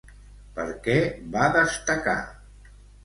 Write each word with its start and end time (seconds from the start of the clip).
Per 0.55 0.65
què 0.87 0.95
va 1.37 1.51
destacar? 1.57 2.17